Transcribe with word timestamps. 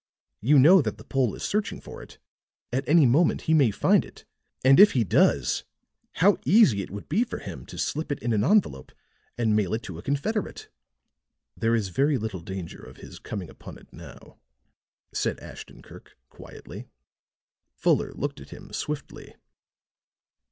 You 0.39 0.57
know 0.57 0.81
that 0.81 0.97
the 0.97 1.03
Pole 1.03 1.35
is 1.35 1.43
searching 1.43 1.79
for 1.79 2.01
it; 2.01 2.17
at 2.73 2.89
any 2.89 3.05
moment 3.05 3.41
he 3.41 3.53
may 3.53 3.69
find 3.69 4.03
it, 4.03 4.25
and 4.65 4.79
if 4.79 4.93
he 4.93 5.03
does, 5.03 5.63
how 6.13 6.39
easy 6.43 6.81
it 6.81 6.89
would 6.89 7.07
be 7.07 7.23
for 7.23 7.37
him 7.37 7.67
to 7.67 7.77
slip 7.77 8.11
it 8.11 8.17
in 8.17 8.33
an 8.33 8.43
envelope 8.43 8.91
and 9.37 9.55
mail 9.55 9.75
it 9.75 9.83
to 9.83 9.99
a 9.99 10.01
confederate." 10.01 10.69
"There 11.55 11.75
is 11.75 11.89
very 11.89 12.17
little 12.17 12.39
danger 12.41 12.81
of 12.81 12.97
his 12.97 13.19
coming 13.19 13.51
upon 13.51 13.77
it 13.77 13.93
now," 13.93 14.39
said 15.13 15.39
Ashton 15.39 15.83
Kirk 15.83 16.17
quietly. 16.29 16.87
Fuller 17.75 18.11
looked 18.15 18.41
at 18.41 18.49
him 18.49 18.73
swiftly. 18.73 19.35